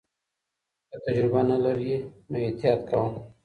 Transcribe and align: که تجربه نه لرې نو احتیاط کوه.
که 0.89 0.95
تجربه 1.05 1.41
نه 1.49 1.57
لرې 1.63 1.95
نو 2.29 2.35
احتیاط 2.45 2.81
کوه. 2.89 3.09